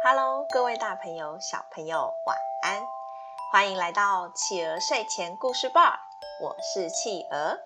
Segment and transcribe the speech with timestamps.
[0.00, 2.80] Hello，各位大朋友、小朋友，晚安！
[3.50, 5.98] 欢迎来到企鹅睡前故事吧，
[6.40, 7.58] 我是企鹅。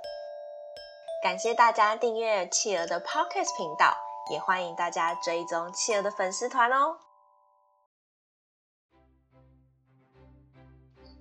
[1.22, 3.94] 感谢大家订阅企鹅的 Podcast 频道，
[4.30, 6.96] 也欢迎大家追踪企鹅的粉丝团哦。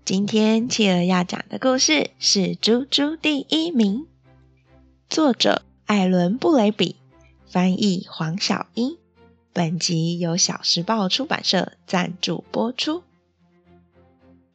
[0.05, 4.07] 今天企鹅要讲的故事是《猪猪第一名》，
[5.09, 7.01] 作者艾伦·布雷比，
[7.51, 9.00] 翻译黄小英。
[9.53, 13.03] 本集由小时报出版社赞助播出。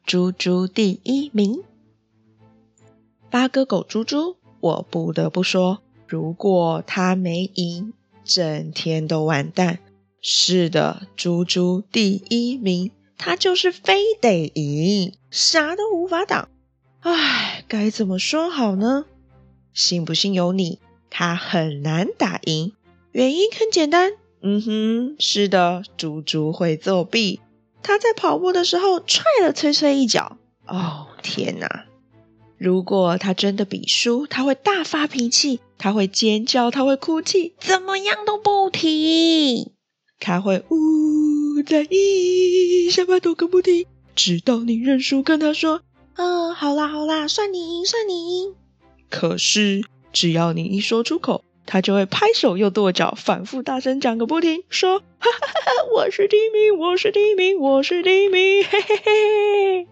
[0.03, 1.61] 猪猪第一名，
[3.29, 7.93] 八哥狗猪猪，我不得不说，如果他没赢，
[8.23, 9.79] 整天都完蛋。
[10.19, 16.49] 是的，猪猪第一名，他就是非得赢，啥都无法挡。
[17.01, 19.05] 唉，该怎么说好呢？
[19.73, 20.79] 信不信由你，
[21.11, 22.73] 他很难打赢，
[23.11, 24.13] 原因很简单。
[24.41, 27.39] 嗯哼，是的，猪猪会作弊。
[27.81, 30.37] 他在跑步的时候踹了崔崔一脚。
[30.67, 31.85] 哦，天哪！
[32.57, 39.71] 如果他真的比输，他会大发脾气，他会尖叫，他会哭泣，怎么样都不停。
[40.19, 43.85] 他会呜在一下巴都更不停，
[44.15, 45.81] 直到你认输，跟他说
[46.17, 48.55] ：“嗯，好啦好啦，算你赢，算你赢。”
[49.09, 59.87] 可是只要你一说出口，他就会拍手又跺脚，反复大声讲个不停，说：“哈哈哈哈，我是第一名，我是第一名，我是第一名，嘿嘿嘿。”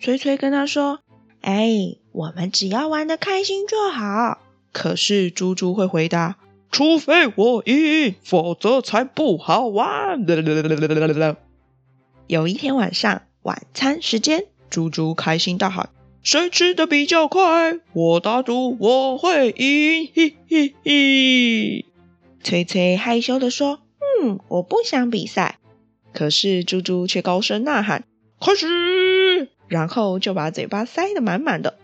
[0.00, 1.00] 崔崔跟他说
[1.42, 4.38] ：“哎，我们只要玩的开心就好。”
[4.72, 6.36] 可是猪猪会回答
[6.70, 10.24] ：“除非我赢，否则才不好玩。”
[12.28, 15.90] 有一天晚上，晚餐时间，猪猪开心大喊。
[16.26, 17.78] 谁吃的比较快？
[17.92, 20.10] 我打赌我会赢！
[20.12, 21.84] 嘿嘿嘿。
[22.42, 23.78] 崔崔害羞地说
[24.24, 25.60] ：“嗯，我不想比赛。”
[26.12, 28.02] 可是猪猪却高声呐喊
[28.44, 28.66] ：“开始！”
[29.70, 31.78] 然后就把嘴巴塞得满满的。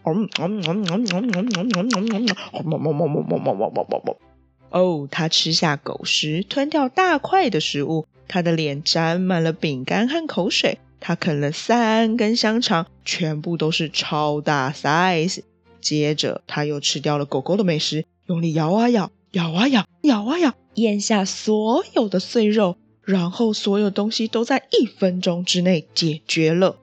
[4.71, 10.79] 哦，他吃下狗食，吞掉大块的食物，他的脸沾满了饼干和口水。
[11.05, 15.41] 他啃了三根香肠，全部都是超大 size。
[15.81, 26.77] 接着，他又吃掉了狗狗的美食，用力咬啊咬，咬啊咬，咬啊咬，咽下所有的碎肉，然后所有东西都在一分钟之内解决了。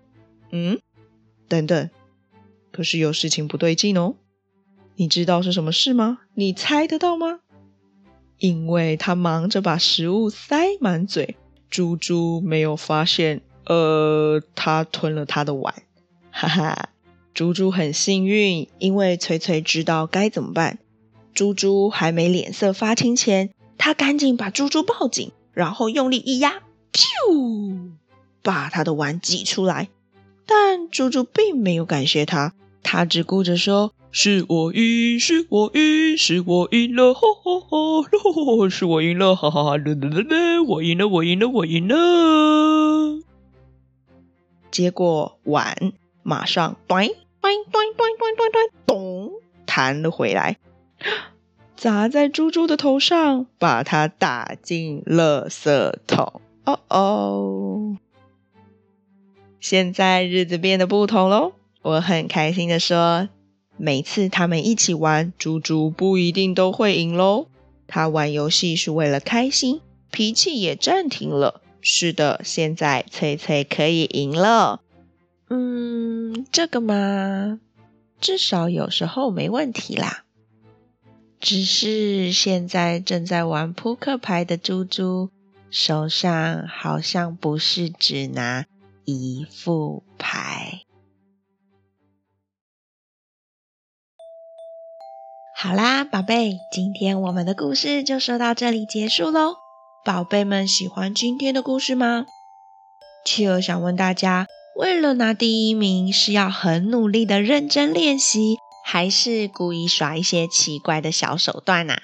[0.51, 0.79] 嗯，
[1.47, 1.89] 等等，
[2.73, 4.15] 可是有事情不对劲哦。
[4.97, 6.19] 你知道是什么事吗？
[6.33, 7.39] 你猜得到吗？
[8.37, 11.37] 因为他忙着把食物塞满嘴，
[11.69, 13.41] 猪猪没有发现。
[13.69, 15.73] 呃，他吞了他的碗，
[16.31, 16.89] 哈哈。
[17.35, 20.79] 猪猪很幸运，因为翠翠知道该怎么办。
[21.35, 27.91] 猪猪还没脸色发青前，他赶紧把猪猪抱紧，然后用力一压，咻，
[28.41, 29.87] 把他的碗挤出来。
[30.47, 39.69] 但猪猪并没有感谢他，他只顾着说：“是我赢，是我赢，是我赢 了，哈哈哈，是 我赢了，哈哈哈，
[40.67, 43.21] 我赢了，我赢了，我赢了。”
[44.71, 45.93] 接过碗
[46.23, 49.31] 马上咚咚咚咚咚咚咚
[49.65, 50.57] 弹了回来，
[51.77, 56.41] 砸在猪猪的头上，把它打进垃圾桶。
[56.65, 57.97] 哦哦，
[59.59, 61.53] 现在日子变得不同喽。
[61.81, 63.29] 我很开心的说，
[63.77, 67.47] 每次他们一起玩，猪猪不一定都会赢喽。
[67.87, 69.81] 他玩游戏是为了开心，
[70.11, 71.61] 脾气也暂停了。
[71.81, 74.81] 是的，现在崔崔可以赢了。
[75.49, 77.59] 嗯，这个嘛，
[78.19, 80.25] 至少有时候没问题啦。
[81.39, 85.29] 只是现在正在玩扑克牌的猪猪
[85.71, 88.65] 手上好像不是只拿
[89.05, 90.81] 一副牌。
[95.55, 99.68] 好啦，宝贝，今天我们的故事就说到这里结束喽。
[100.05, 102.25] 宝贝们喜欢今天的故事吗？
[103.25, 104.47] 企鹅想问大家，
[104.77, 111.95] 为了拿第一名，是要很努力的认真练习，还是故意耍一些奇怪的小手段呢？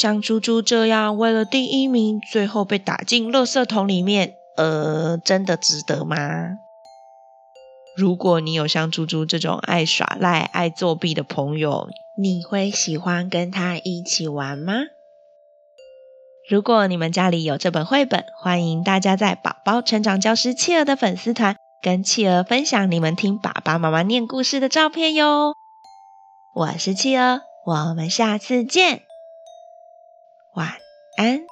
[0.00, 6.16] 像猪猪这样为了第一名，最后被打进垃圾桶里面，呃，真的值得吗？
[7.96, 14.74] 如果你有像猪猪这种爱耍赖、爱作弊的朋友，你会喜欢跟他一起玩吗？
[16.48, 25.52] 如果你们家里有这本绘本，欢迎大家在宝宝成长教师企鹅的粉丝团跟企鹅分享你们听爸爸妈妈念故事的照片哟。
[26.54, 29.02] 我是企鹅，我们下次见，
[30.54, 30.68] 晚
[31.18, 31.42] 安。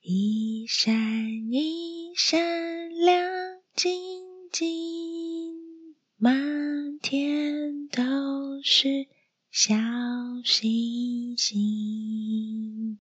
[0.00, 0.94] 一闪
[1.52, 2.40] 一闪
[3.04, 3.28] 亮
[3.74, 3.92] 晶
[4.50, 5.52] 晶，
[6.16, 9.06] 满天都是
[9.50, 9.74] 小
[10.44, 12.98] 星星。